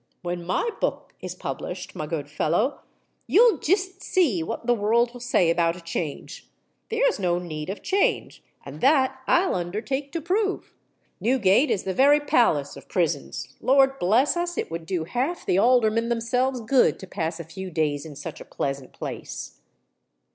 [0.23, 2.79] When my book is published, my good fellow,
[3.27, 6.49] you'll jist see what the world will say about a change!
[6.89, 10.73] There's no need of change—and that I'll undertake to prove.
[11.19, 13.55] Newgate is the very palace of prisons.
[13.61, 14.57] Lord bless us!
[14.57, 18.41] it would do half the Aldermen themselves good to pass a few days in such
[18.41, 19.59] a pleasant place."